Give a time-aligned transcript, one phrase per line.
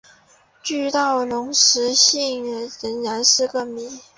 [0.63, 2.43] 巨盗龙的食性
[2.81, 3.99] 仍然是个谜。